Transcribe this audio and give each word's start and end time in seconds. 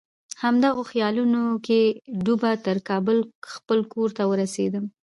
همدغو 0.41 0.83
خیالونو 0.91 1.41
کې 1.65 1.79
ډوبه 2.23 2.51
تر 2.65 2.77
کابل 2.89 3.17
خپل 3.53 3.79
کور 3.93 4.09
ته 4.17 4.23
ورسېدم. 4.31 4.85